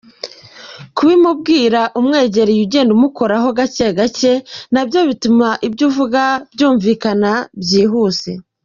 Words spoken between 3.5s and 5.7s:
gake gake nabyo bituma